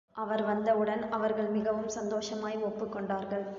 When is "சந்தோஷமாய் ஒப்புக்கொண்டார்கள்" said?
1.87-3.45